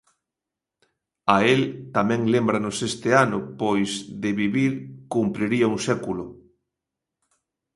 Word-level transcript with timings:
A 1.35 1.37
el 1.51 1.61
tamén 1.95 2.21
lembramos 2.33 2.77
este 2.89 3.09
ano 3.25 3.39
pois 3.61 3.91
de 4.21 4.29
vivir 4.41 4.71
cumpriría 5.13 5.71
un 5.73 5.79
século. 5.89 6.25